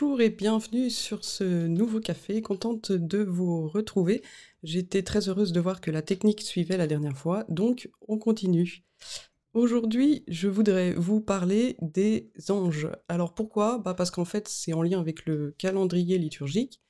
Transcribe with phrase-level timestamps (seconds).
[0.00, 4.22] Bonjour et bienvenue sur ce nouveau café, contente de vous retrouver.
[4.62, 8.84] J'étais très heureuse de voir que la technique suivait la dernière fois, donc on continue.
[9.54, 12.88] Aujourd'hui, je voudrais vous parler des anges.
[13.08, 13.78] Alors pourquoi?
[13.78, 16.80] Bah Parce qu'en fait, c'est en lien avec le calendrier liturgique,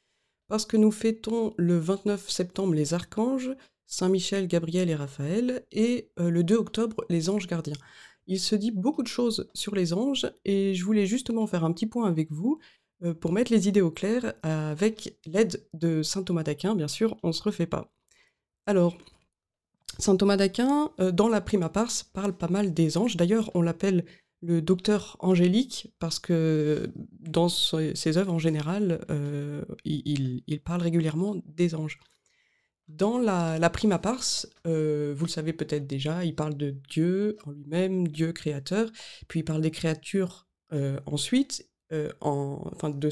[0.46, 3.56] parce que nous fêtons le 29 septembre les archanges,
[3.86, 7.78] Saint Michel, Gabriel et Raphaël, et euh, le 2 octobre les anges gardiens.
[8.26, 11.72] Il se dit beaucoup de choses sur les anges, et je voulais justement faire un
[11.72, 12.58] petit point avec vous
[13.20, 17.28] pour mettre les idées au clair avec l'aide de saint Thomas d'Aquin, bien sûr, on
[17.28, 17.92] ne se refait pas.
[18.68, 18.98] Alors,
[19.98, 23.16] saint Thomas d'Aquin, euh, dans la Prima Pars, parle pas mal des anges.
[23.16, 24.04] D'ailleurs, on l'appelle
[24.42, 31.74] le docteur angélique parce que dans ses œuvres en général, euh, il, parle régulièrement des
[31.74, 31.98] anges.
[32.88, 38.06] Dans la, Prima Pars, vous le savez peut-être déjà, il parle de Dieu en lui-même,
[38.06, 38.90] Dieu créateur,
[39.26, 40.46] puis il parle des créatures
[41.06, 43.10] ensuite, euh, enfin, de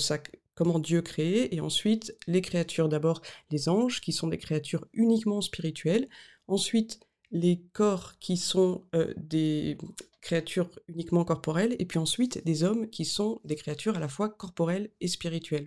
[0.54, 2.88] comment Dieu créait, et ensuite les créatures.
[2.88, 6.08] D'abord les anges, qui sont des créatures uniquement spirituelles,
[6.46, 9.76] ensuite les corps qui sont euh, des
[10.20, 14.28] créatures uniquement corporelles, et puis ensuite des hommes qui sont des créatures à la fois
[14.28, 15.66] corporelles et spirituelles.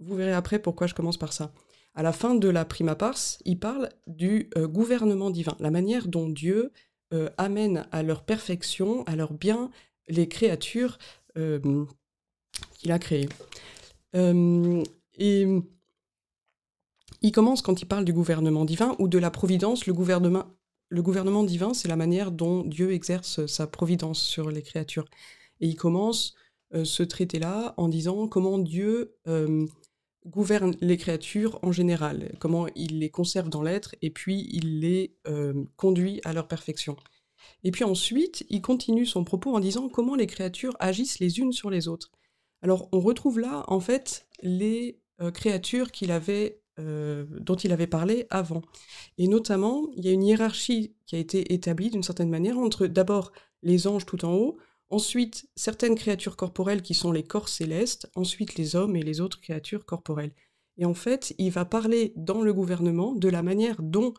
[0.00, 1.52] Vous verrez après pourquoi je commence par ça.
[1.94, 6.08] À la fin de la prima pars, il parle du euh, gouvernement divin, la manière
[6.08, 6.72] dont Dieu
[7.38, 9.70] amène à leur perfection, à leur bien,
[10.08, 10.98] les créatures
[12.78, 13.28] qu'il a créé.
[14.14, 14.82] Euh,
[15.18, 15.46] et
[17.22, 19.86] il commence quand il parle du gouvernement divin ou de la providence.
[19.86, 20.44] Le gouvernement,
[20.88, 25.06] le gouvernement divin, c'est la manière dont Dieu exerce sa providence sur les créatures.
[25.60, 26.34] Et il commence
[26.74, 29.66] euh, ce traité-là en disant comment Dieu euh,
[30.26, 35.14] gouverne les créatures en général, comment il les conserve dans l'être et puis il les
[35.76, 36.96] conduit à leur perfection.
[37.62, 41.52] Et puis ensuite, il continue son propos en disant comment les créatures agissent les unes
[41.52, 42.10] sur les autres.
[42.66, 45.86] Alors on retrouve là en fait les euh, créatures
[46.80, 48.60] euh, dont il avait parlé avant.
[49.18, 52.88] Et notamment, il y a une hiérarchie qui a été établie d'une certaine manière entre
[52.88, 53.30] d'abord
[53.62, 54.58] les anges tout en haut,
[54.90, 59.40] ensuite certaines créatures corporelles qui sont les corps célestes, ensuite les hommes et les autres
[59.40, 60.32] créatures corporelles.
[60.76, 64.12] Et en fait, il va parler dans le gouvernement de la manière dont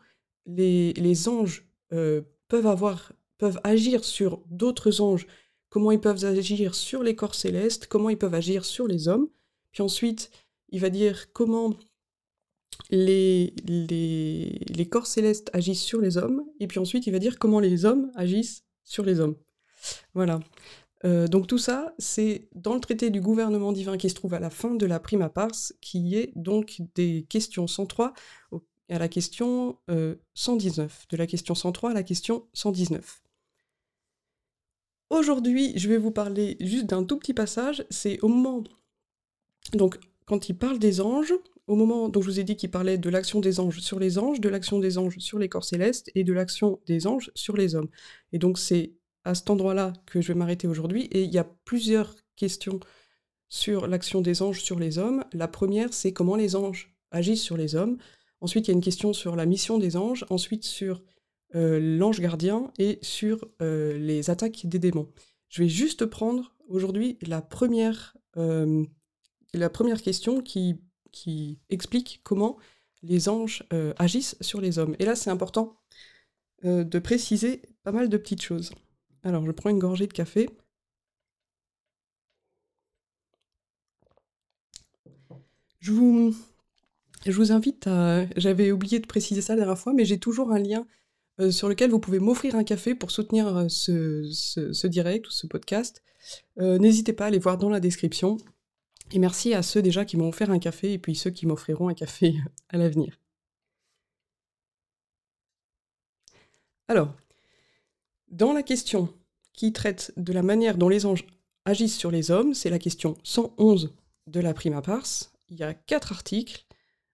[0.46, 5.26] les, anges euh, peuvent avoir peuvent agir sur d'autres anges
[5.70, 9.28] comment ils peuvent agir sur les corps célestes, comment ils peuvent agir sur les hommes.
[9.72, 10.30] Puis ensuite,
[10.70, 11.74] il va dire comment
[12.90, 13.54] les,
[14.90, 18.10] corps célestes agissent sur les hommes, et puis ensuite il va dire comment les hommes
[18.14, 19.36] agissent sur les hommes.
[20.14, 20.40] Voilà.
[21.04, 24.40] Euh, donc tout ça, c'est dans le traité du gouvernement divin qui se trouve à
[24.40, 28.14] la fin de la prima pars, qui est donc des questions 103
[28.90, 29.78] à la question
[30.34, 33.22] 119, euh, de la question 103 à la question 119.
[35.10, 37.84] Aujourd'hui, je vais vous parler juste d'un tout petit passage.
[37.88, 38.62] C'est au moment.
[39.72, 41.32] Donc, quand il parle des anges,
[41.66, 44.18] au moment dont je vous ai dit qu'il parlait de l'action des anges sur les
[44.18, 47.56] anges, de l'action des anges sur les corps célestes et de l'action des anges sur
[47.56, 47.88] les hommes.
[48.32, 48.92] Et donc, c'est
[49.24, 51.04] à cet endroit-là que je vais m'arrêter aujourd'hui.
[51.12, 52.80] Et il y a plusieurs questions
[53.48, 55.24] sur l'action des anges sur les hommes.
[55.32, 57.96] La première, c'est comment les anges agissent sur les hommes.
[58.40, 60.26] Ensuite, il y a une question sur la mission des anges.
[60.28, 61.02] Ensuite, sur
[61.52, 65.08] l'ange gardien et sur euh, les attaques des démons.
[65.48, 68.84] Je vais juste prendre aujourd'hui la première, euh,
[69.54, 70.76] la première question qui,
[71.10, 72.58] qui explique comment
[73.02, 73.64] les anges
[73.96, 74.96] agissent sur les hommes.
[74.98, 75.76] Et là, c'est important
[76.64, 78.72] de préciser pas mal de petites choses.
[79.22, 80.50] Alors, je prends une gorgée de café.
[85.78, 86.34] Je vous,
[87.24, 88.26] je vous invite à...
[88.36, 90.86] J'avais oublié de préciser ça la dernière fois, mais j'ai toujours un lien
[91.40, 95.46] euh, sur lequel vous pouvez m'offrir un café pour soutenir euh, ce, direct ou ce
[95.46, 96.02] podcast.
[96.58, 98.38] Euh, n'hésitez pas à aller voir dans la description.
[99.12, 101.88] Et merci à ceux déjà qui m'ont offert un café et puis ceux qui m'offriront
[101.88, 102.34] un café
[102.68, 103.18] à l'avenir.
[106.88, 107.14] Alors,
[108.30, 109.08] dans la question
[109.52, 111.26] qui traite de la manière dont les anges
[111.64, 113.94] agissent sur les hommes, c'est la question 111
[114.26, 115.30] de la prima pars.
[115.50, 116.66] Il y a quatre articles.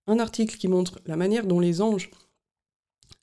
[0.07, 2.11] Un article qui montre la manière dont les anges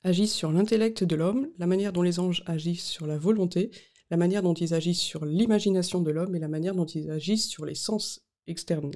[0.04, 3.70] agissent sur l'intellect de l'homme, la manière dont les anges agissent sur la volonté,
[4.10, 7.48] la manière dont ils agissent sur l'imagination de l'homme et la manière dont ils agissent
[7.48, 8.90] sur les sens externes.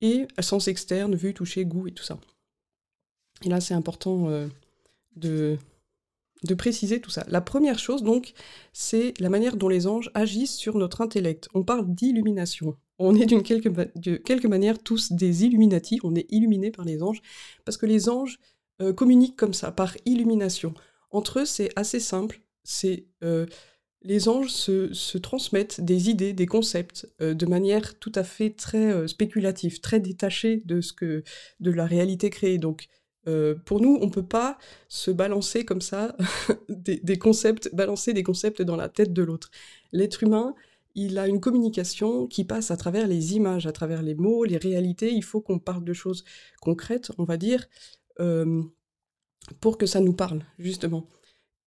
[0.00, 2.18] Et sens externes, vue, toucher, goût et tout ça.
[3.44, 4.46] Et là, c'est important euh,
[5.16, 5.58] de,
[6.44, 7.24] de préciser tout ça.
[7.28, 8.32] La première chose, donc,
[8.72, 11.48] c'est la manière dont les anges agissent sur notre intellect.
[11.54, 12.76] On parle d'illumination.
[12.98, 17.02] On est d'une quelque, de quelque manière tous des illuminati, on est illuminés par les
[17.02, 17.22] anges,
[17.64, 18.38] parce que les anges
[18.80, 20.74] euh, communiquent comme ça, par illumination.
[21.10, 22.40] Entre eux, c'est assez simple.
[22.64, 23.46] C'est euh,
[24.02, 28.92] les anges se, transmettent des idées, des concepts euh, de manière tout à fait très
[28.92, 31.24] euh, spéculative, très détachée de, ce que,
[31.60, 32.58] de la réalité créée.
[32.58, 32.88] Donc,
[33.66, 34.56] pour nous, on ne peut pas
[34.88, 36.16] se balancer comme ça
[36.70, 39.50] des, concepts, balancer des concepts dans la tête de l'autre.
[39.92, 40.54] L'être humain,
[40.94, 44.56] il a une communication qui passe à travers les images, à travers les mots, les
[44.56, 45.12] réalités.
[45.12, 46.24] Il faut qu'on parle de choses
[46.62, 47.66] concrètes, on va dire,
[49.60, 51.08] pour que ça nous parle, justement.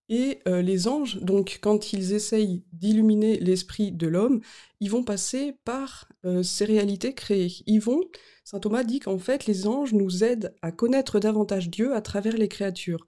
[0.09, 4.41] Et euh, les anges, donc, quand ils essayent d'illuminer l'esprit de l'homme,
[4.81, 7.63] ils vont passer par euh, ces réalités créées.
[7.65, 8.03] Ils vont,
[8.43, 12.35] saint Thomas dit qu'en fait, les anges nous aident à connaître davantage Dieu à travers
[12.35, 13.07] les créatures.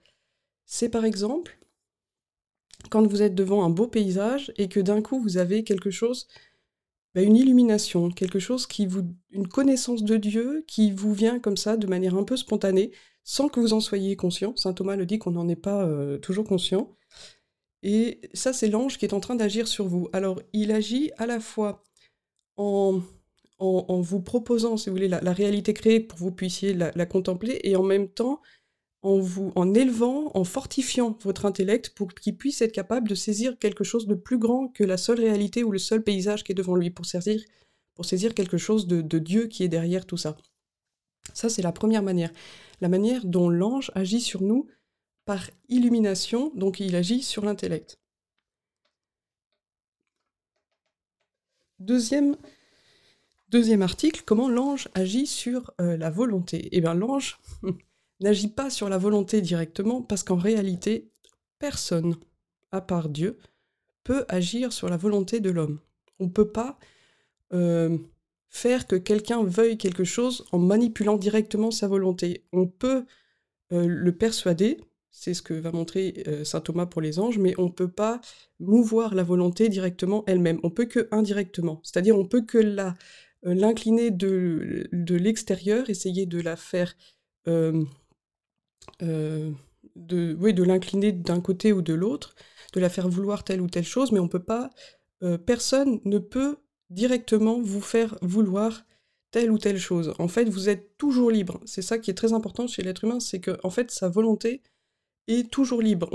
[0.66, 1.60] C'est par exemple
[2.90, 6.28] quand vous êtes devant un beau paysage et que d'un coup vous avez quelque chose,
[7.16, 11.58] bah, une illumination, quelque chose qui vous, une connaissance de Dieu qui vous vient comme
[11.58, 12.92] ça de manière un peu spontanée
[13.24, 14.56] sans que vous en soyez conscient.
[14.56, 16.96] Saint Thomas le dit qu'on n'en est pas euh, toujours conscient.
[17.82, 20.10] Et ça, c'est l'ange qui est en train d'agir sur vous.
[20.14, 21.84] Alors, il agit à la fois
[22.56, 23.02] en,
[23.60, 27.60] en, vous proposant, si vous voulez, la, réalité créée pour que vous puissiez la, contempler,
[27.64, 28.42] et en même temps
[29.02, 33.58] en vous, en élevant, en fortifiant votre intellect pour qu'il puisse être capable de saisir
[33.60, 36.56] quelque chose de plus grand que la seule réalité ou le seul paysage qui est
[36.56, 37.42] devant lui, pour saisir,
[37.96, 40.38] pour saisir quelque chose de Dieu qui est derrière tout ça.
[41.34, 42.32] Ça, c'est la première manière
[42.84, 44.68] la manière dont l'ange agit sur nous
[45.24, 47.98] par illumination, donc il agit sur l'intellect.
[51.80, 52.36] Deuxième,
[53.82, 57.40] article, comment l'ange agit sur euh, la volonté Eh bien l'ange
[58.20, 61.10] n'agit pas sur la volonté directement parce qu'en réalité,
[61.60, 62.18] personne,
[62.74, 63.38] à part Dieu,
[64.04, 65.80] peut agir sur la volonté de l'homme.
[66.20, 66.78] On ne peut pas
[67.54, 67.98] euh,
[68.54, 72.46] faire que quelqu'un veuille quelque chose en manipulant directement sa volonté.
[72.54, 73.06] On peut
[73.74, 74.78] euh, le persuader,
[75.10, 77.90] c'est ce que va montrer euh, saint Thomas pour les anges, mais on ne peut
[77.90, 78.22] pas
[78.60, 80.60] mouvoir la volonté directement elle-même.
[80.62, 82.92] On peut que indirectement, c'est-à-dire on peut que euh,
[83.42, 86.96] l'incliner de, de l'extérieur, essayer de la faire
[87.48, 87.88] de,
[90.40, 92.36] oui, de l'incliner d'un côté ou de l'autre,
[92.74, 94.70] de la faire vouloir telle ou telle chose, mais on peut pas,
[95.46, 96.58] personne ne peut
[96.94, 98.86] directement vous faire vouloir
[99.32, 100.14] telle ou telle chose.
[100.20, 101.60] En fait, vous êtes toujours libre.
[101.66, 104.62] C'est ça qui est très important chez l'être humain, c'est que fait, sa volonté
[105.28, 106.10] est toujours libre.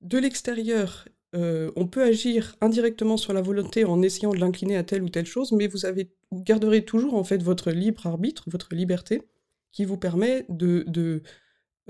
[0.00, 4.82] de l'extérieur, euh, on peut agir indirectement sur la volonté en essayant de l'incliner à
[4.82, 8.74] telle ou telle chose, mais vous, avez, garderez toujours en fait votre libre arbitre, votre
[8.74, 9.22] liberté,
[9.70, 11.22] qui vous permet de, de,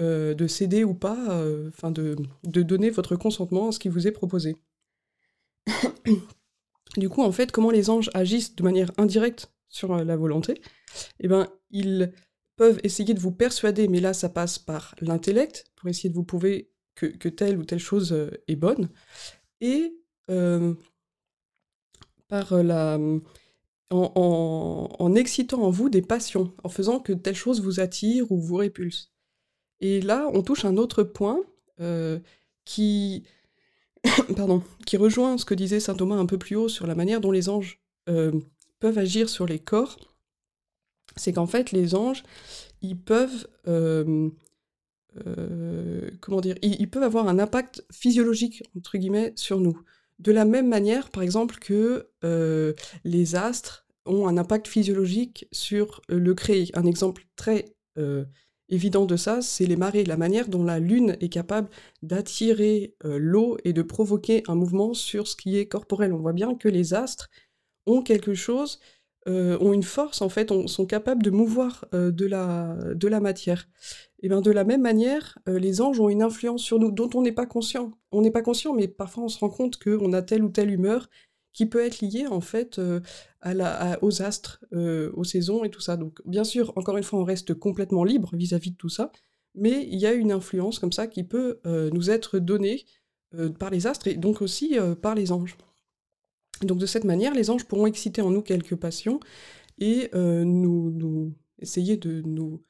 [0.01, 4.07] euh, de céder ou pas, euh, enfin de donner votre consentement à ce qui vous
[4.07, 4.57] est proposé.
[6.99, 10.61] Du coup, en fait, comment les anges agissent de manière indirecte sur euh, la volonté
[11.21, 12.13] Eh bien, ils
[12.57, 16.25] peuvent essayer de vous persuader, mais là, ça passe par l'intellect, pour essayer de vous
[16.25, 18.89] prouver que, telle ou telle chose euh, est bonne,
[19.61, 19.95] et
[20.31, 20.75] euh,
[22.27, 22.99] par la...
[23.91, 28.57] En, excitant en vous des passions, en faisant que telle chose vous attire ou vous
[28.57, 29.15] répulse.
[29.81, 31.41] Et là, on touche un autre point
[32.67, 33.25] qui
[34.37, 37.21] pardon, qui rejoint ce que disait saint Thomas un peu plus haut sur la manière
[37.21, 38.33] dont les anges euh,
[38.81, 39.99] peuvent agir sur les corps,
[41.17, 42.23] c'est qu'en fait les anges,
[42.81, 44.31] ils peuvent, euh,
[45.27, 49.81] euh, comment dire, ils, peuvent avoir un impact physiologique entre guillemets sur nous.
[50.21, 52.09] De la même manière, par exemple, que
[53.05, 56.71] les astres ont un impact physiologique sur le créé.
[56.75, 57.77] Un exemple très
[58.69, 61.69] évident de ça, c'est les marées, la manière dont la Lune est capable
[62.03, 66.13] d'attirer euh, l'eau et de provoquer un mouvement sur ce qui est corporel.
[66.13, 67.29] On voit bien que les astres
[67.87, 68.81] ont quelque chose,
[69.27, 73.21] euh, ont une force en fait, sont capables de mouvoir euh, de, la, de la
[73.21, 73.69] matière.
[74.23, 77.23] Et bien de la même manière, les anges ont une influence sur nous dont on
[77.23, 77.93] n'est pas conscient.
[78.11, 80.71] On n'est pas conscient, mais parfois on se rend compte qu'on a telle ou telle
[80.71, 81.09] humeur
[81.59, 82.81] qui peut être liée en fait
[84.01, 85.97] aux astres, euh, aux saisons et tout ça.
[85.97, 89.11] Donc bien sûr, encore une fois, on reste complètement libre vis-à-vis de tout ça,
[89.57, 92.87] mais il y a une influence comme ça qui peut euh, nous être donnée
[93.35, 95.57] euh, par les astres et donc aussi par les anges.
[96.63, 99.19] Donc de cette manière, les anges pourront exciter en nous quelques passions
[99.79, 102.63] et nous, nous, essayer de nous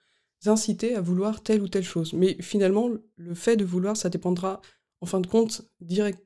[0.47, 2.15] inciter à vouloir telle ou telle chose.
[2.15, 4.63] Mais finalement, le fait de vouloir, ça dépendra
[5.03, 6.23] en fin de compte direct,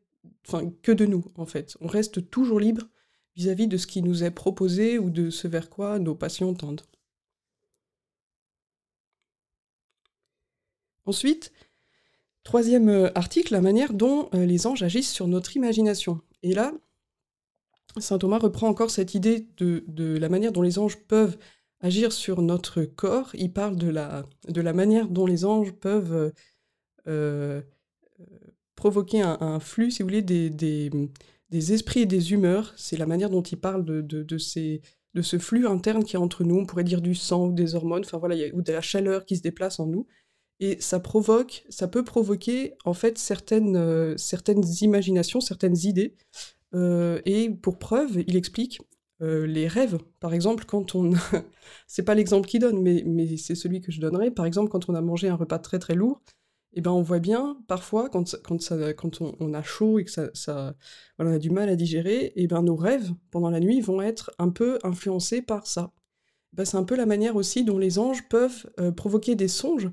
[0.82, 1.76] que de nous en fait.
[1.80, 2.88] On reste toujours libre
[3.36, 6.82] vis-à-vis de ce qui nous est proposé ou de ce vers quoi nos passions tendent.
[11.04, 11.52] Ensuite,
[12.44, 16.20] troisième euh, article, la manière dont euh, les anges agissent sur notre imagination.
[16.42, 16.72] Et là,
[17.98, 19.84] Saint Thomas reprend encore cette idée de,
[20.18, 21.38] la manière dont les anges peuvent
[21.80, 23.30] agir sur notre corps.
[23.34, 26.32] Il parle de la, de la manière dont les anges peuvent
[27.08, 27.62] euh,
[28.82, 32.74] provoquer un, flux, si vous voulez, des, des esprits et des humeurs.
[32.76, 34.82] C'est la manière dont il parle de, de, ces,
[35.14, 36.56] de ce flux interne qui est entre nous.
[36.56, 39.36] On pourrait dire du sang ou des hormones, enfin voilà, ou de la chaleur qui
[39.36, 40.08] se déplace en nous.
[40.58, 46.16] Et ça provoque, ça peut provoquer en fait certaines, euh, certaines imaginations, certaines idées.
[46.74, 48.80] Euh, et pour preuve, il explique
[49.20, 49.98] euh, les rêves.
[50.18, 51.12] Par exemple, quand on...
[51.86, 54.32] c'est pas l'exemple qu'il donne, mais, mais c'est celui que je donnerai.
[54.32, 56.20] Par exemple, quand on a mangé un repas très très lourd,
[56.80, 58.24] ben on voit bien parfois quand,
[59.20, 60.74] on, a chaud et que ça,
[61.18, 64.48] on a du mal à digérer, ben nos rêves pendant la nuit vont être un
[64.48, 65.92] peu influencés par ça.
[66.52, 69.90] Ben, c'est un peu la manière aussi dont les anges peuvent euh, provoquer des songes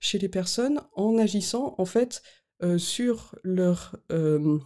[0.00, 2.22] chez les personnes en agissant en fait
[2.62, 4.58] euh, sur leur euh,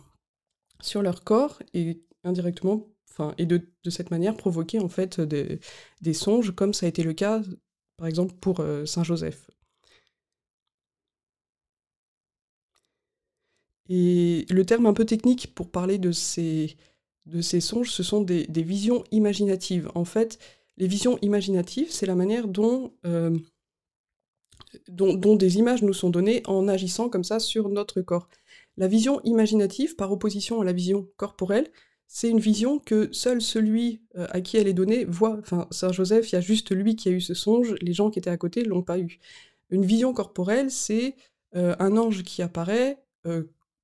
[0.83, 2.89] sur leur corps et indirectement
[3.39, 5.59] et de, cette manière provoquer en fait des,
[6.03, 7.41] des, songes comme ça a été le cas
[7.97, 9.49] par exemple pour Saint Joseph.
[13.89, 16.77] Et le terme un peu technique pour parler de ces,
[17.27, 19.91] de ces songes, ce sont des, visions imaginatives.
[19.95, 20.39] En fait,
[20.77, 23.31] les visions imaginatives, c'est la manière euh,
[24.89, 28.29] dont, dont, des images nous sont données en agissant comme ça sur notre corps.
[28.77, 31.69] La vision imaginative, par opposition à la vision corporelle,
[32.09, 35.39] c'est une vision que seul celui euh, à qui elle est donnée voit.
[35.41, 38.11] Enfin, Saint Joseph, il y a juste lui qui a eu ce songe, les gens
[38.11, 39.19] qui étaient à côté ne l'ont pas eu.
[39.71, 41.17] Une vision corporelle, c'est
[41.57, 43.03] euh, un ange qui apparaît,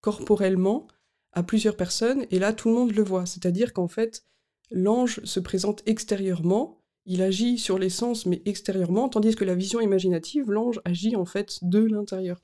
[0.02, 0.86] corporellement
[1.32, 3.24] à plusieurs personnes, et là tout le monde le voit.
[3.24, 4.24] C'est-à-dire qu'en fait,
[4.70, 9.80] l'ange se présente extérieurement, il agit sur les sens, mais extérieurement, tandis que la vision
[9.80, 12.40] imaginative, l'ange agit en fait de l'intérieur.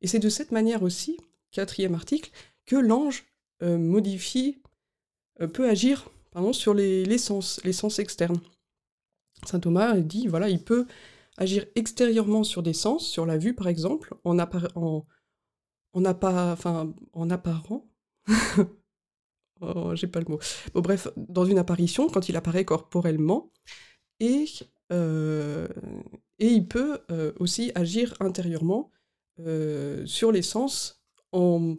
[0.00, 1.16] Et c'est de cette manière aussi,
[1.52, 2.30] quatrième article,
[2.66, 3.24] que l'ange
[3.62, 4.58] euh, modifie,
[5.40, 8.40] euh, peut agir pardon, sur les, sens, les sens externes.
[9.46, 10.86] Saint Thomas dit, voilà, il peut
[11.38, 15.06] agir extérieurement sur des sens, sur la vue par exemple, en, en,
[15.92, 17.86] on n'a pas, enfin, en apparent,
[19.60, 20.38] oh, j'ai pas le mot.
[20.74, 23.50] Bref, dans une apparition, quand il apparaît corporellement,
[24.20, 24.44] et,
[24.92, 25.66] euh,
[26.38, 28.90] il peut euh, aussi agir intérieurement
[29.40, 31.76] euh, sur les sens en,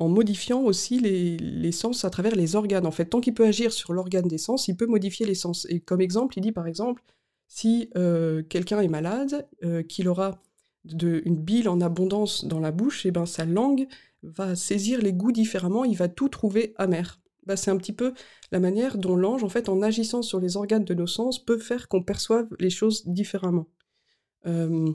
[0.00, 2.86] modifiant aussi les, sens à travers les organes.
[2.86, 5.66] En fait, tant qu'il peut agir sur l'organe des sens, il peut modifier les sens.
[5.70, 7.02] Et comme exemple, il dit par exemple,
[7.48, 7.88] si
[8.48, 9.48] quelqu'un est malade,
[9.88, 10.42] qu'il aura
[10.84, 13.86] de, une bile en abondance dans la bouche, et ben sa langue
[14.22, 17.20] va saisir les goûts différemment, il va tout trouver amer.
[17.46, 18.14] Ben, c'est un petit peu
[18.52, 21.58] la manière dont l'ange, en fait, en agissant sur les organes de nos sens, peut
[21.58, 23.66] faire qu'on perçoive les choses différemment.
[24.46, 24.90] Euh,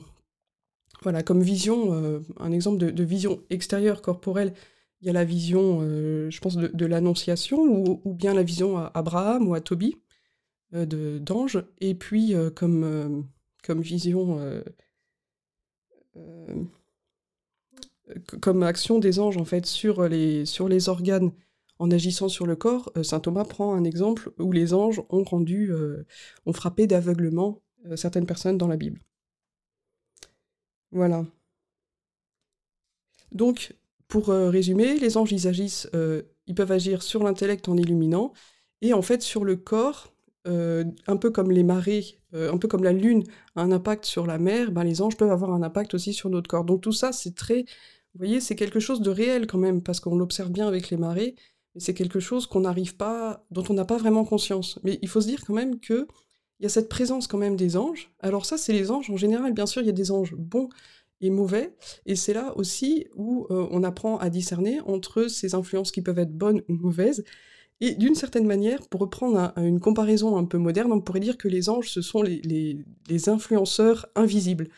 [1.02, 4.52] voilà, comme vision, euh, un exemple de, vision extérieure corporelle,
[5.00, 7.60] il y a la vision, euh, je pense, de, l'annonciation,
[8.04, 9.96] ou, bien la vision à Abraham ou à Tobie,
[10.72, 13.26] d'ange, et puis comme,
[13.64, 14.38] comme vision
[18.40, 21.32] comme action des anges en fait sur les, organes
[21.78, 25.22] en agissant sur le corps, euh, saint Thomas prend un exemple où les anges ont
[25.22, 26.04] rendu, euh,
[26.44, 27.62] ont frappé d'aveuglement
[27.96, 29.00] certaines personnes dans la Bible.
[30.92, 31.24] Voilà.
[33.32, 33.74] Donc,
[34.06, 35.88] pour résumer, les anges, ils agissent,
[36.46, 38.34] ils peuvent agir sur l'intellect en illuminant,
[38.82, 40.12] et en fait sur le corps,
[40.46, 43.24] euh, un peu comme les marées, euh, un peu comme la lune
[43.56, 46.30] a un impact sur la mer, ben les anges peuvent avoir un impact aussi sur
[46.30, 46.64] notre corps.
[46.64, 47.60] Donc tout ça, c'est très,
[48.14, 50.96] vous voyez, c'est quelque chose de réel quand même, parce qu'on l'observe bien avec les
[50.96, 51.36] marées,
[51.74, 54.78] mais c'est quelque chose qu'on n'arrive pas, dont on n'a pas vraiment conscience.
[54.82, 56.06] Mais il faut se dire quand même que
[56.58, 58.12] il y a cette présence quand même des anges.
[58.20, 59.54] Alors ça, c'est les anges en général.
[59.54, 60.68] Bien sûr, il y a des anges bons
[61.22, 61.74] et mauvais,
[62.06, 66.18] et c'est là aussi où euh, on apprend à discerner entre ces influences qui peuvent
[66.18, 67.24] être bonnes ou mauvaises,
[67.80, 71.48] et d'une certaine manière, pour reprendre une comparaison un peu moderne, on pourrait dire que
[71.48, 72.84] les anges, ce sont les,
[73.28, 74.68] influenceurs invisibles.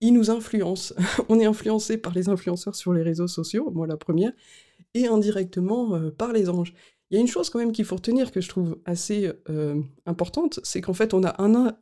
[0.00, 0.94] Ils nous influencent.
[1.28, 4.32] on est influencé par les influenceurs sur les réseaux sociaux, moi la première,
[4.94, 6.72] et indirectement euh, par les anges.
[7.10, 9.80] Il y a une chose quand même qu'il faut retenir que je trouve assez euh,
[10.06, 11.76] importante, c'est qu'en fait on a un,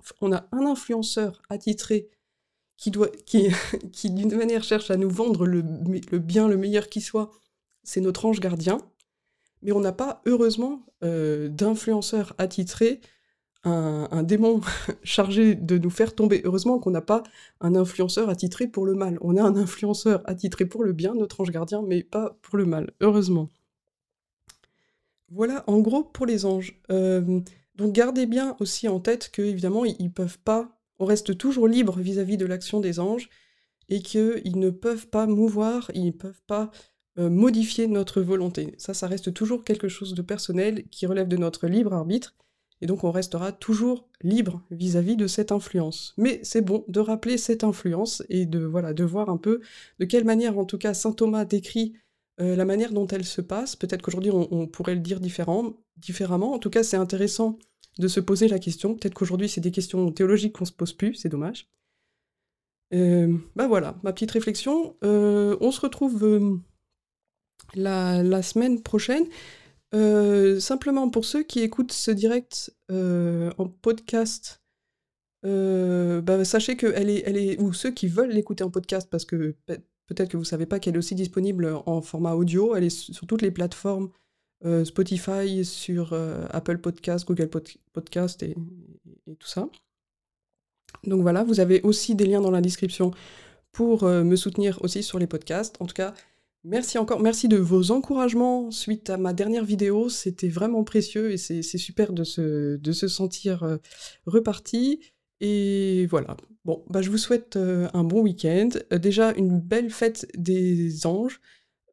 [0.53, 2.11] influenceur attitré
[2.77, 5.63] qui, d'une manière cherche à nous vendre le
[6.19, 7.31] bien, le meilleur qui soit,
[7.85, 8.79] c'est notre ange gardien,
[9.65, 13.01] mais on n'a pas, heureusement, euh, d'influenceurs attitrés,
[13.65, 14.61] un, démon
[15.05, 16.43] chargé de nous faire tomber.
[16.45, 17.23] Heureusement qu'on n'a pas
[17.63, 19.17] un influenceur attitré pour le mal.
[19.23, 22.67] On a un influenceur attitré pour le bien, notre ange gardien, mais pas pour le
[22.67, 23.49] mal, heureusement.
[25.31, 26.79] Voilà, en gros, pour les anges.
[26.91, 27.41] Euh,
[27.75, 30.79] donc gardez bien aussi en tête que, évidemment, ils, peuvent pas...
[30.99, 33.31] On reste toujours libre vis-à-vis -vis de l'action des anges,
[33.89, 36.71] et qu'ils ne peuvent pas mouvoir, ils ne peuvent pas
[37.17, 38.75] modifier notre volonté.
[38.77, 42.35] Ça, ça reste toujours quelque chose de personnel qui relève de notre libre arbitre,
[42.81, 46.13] et donc on restera toujours libre vis-à-vis de cette influence.
[46.19, 49.61] Mais c'est bon de rappeler cette influence et de voilà de voir un peu
[50.01, 51.95] de quelle manière, en tout cas, saint Thomas décrit
[52.39, 56.53] la manière dont elle se passe, peut-être qu'aujourd'hui on, pourrait le dire différemment.
[56.53, 57.59] En tout cas, c'est intéressant
[57.99, 58.95] de se poser la question.
[58.97, 61.69] Peut-être qu'aujourd'hui c'est des questions théologiques qu'on se pose plus, c'est dommage.
[62.91, 64.97] bah voilà, ma petite réflexion.
[65.03, 66.61] on se retrouve
[67.75, 69.27] la, semaine prochaine.
[70.61, 74.63] simplement pour ceux qui écoutent ce direct en podcast,
[75.43, 79.57] bah, sachez que elle est, elle ou ceux qui veulent l'écouter en podcast, parce que
[80.07, 82.91] peut-être que vous ne savez pas qu'elle est aussi disponible en format audio, elle est
[82.91, 84.11] sur toutes les plateformes
[84.85, 86.13] Spotify, sur
[86.51, 87.51] Apple Podcast, Google
[87.93, 88.55] Podcast et,
[89.39, 89.69] tout ça.
[91.05, 93.11] Donc voilà, vous avez aussi des liens dans la description
[93.73, 95.77] pour me soutenir aussi sur les podcasts.
[95.81, 96.15] En tout cas,
[96.65, 101.37] merci encore, merci de vos encouragements suite à ma dernière vidéo, c'était vraiment précieux et
[101.37, 103.79] c'est super de se, sentir
[104.27, 105.01] reparti.
[105.41, 106.37] Et voilà.
[106.65, 108.71] Bon, bah, je vous souhaite un bon week-end.
[108.93, 111.41] déjà, une belle fête des anges,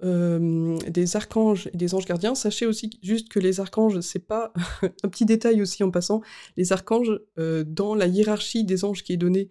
[0.01, 2.35] des archanges et des anges gardiens.
[2.35, 4.53] Sachez aussi juste que les archanges, c'est pas
[5.03, 6.21] un petit détail aussi en passant.
[6.55, 9.49] Les archanges, dans la hiérarchie des anges qui est donnée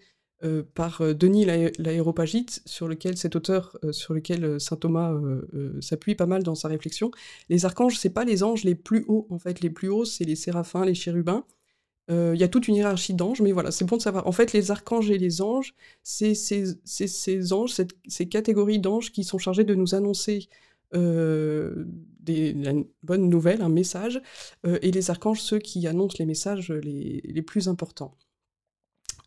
[0.75, 5.15] par Denis l'aéropagite, sur lequel cet auteur, sur lequel saint Thomas
[5.81, 7.11] s'appuie pas mal dans sa réflexion,
[7.49, 9.27] les archanges, c'est pas les anges les plus hauts.
[9.31, 11.45] En fait, les plus hauts, c'est les séraphins, les chérubins.
[12.11, 14.27] Euh, il y a toute une hiérarchie d'anges, mais voilà, c'est bon de savoir.
[14.27, 17.75] En fait, les archanges et les anges, c'est ces anges,
[18.09, 20.49] ces catégories d'anges qui sont chargés de nous annoncer
[20.95, 21.85] euh,
[22.21, 24.21] des, une bonne nouvelle, un message,
[24.67, 28.17] euh, et les archanges, ceux qui annoncent les messages les plus importants.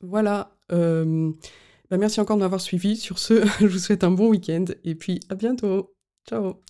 [0.04, 0.52] Voilà.
[0.70, 2.96] Bah merci encore de m'avoir suivi.
[2.96, 5.94] Sur ce, je vous souhaite un bon week-end, et puis à bientôt.
[6.28, 6.64] Ciao